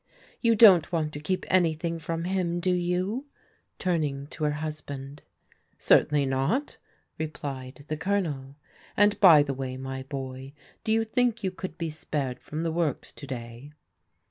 [0.41, 3.27] You don't want to keep anything from him, do you?"
[3.77, 5.21] turning to her husband."
[5.77, 6.77] Certainly not,"
[7.19, 8.55] replied the Colonel."
[8.97, 10.53] And by the way, my boy,
[10.83, 13.73] do you think you could be spared from the works to day?"